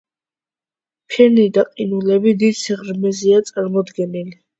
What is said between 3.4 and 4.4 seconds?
წარმოდგენილი.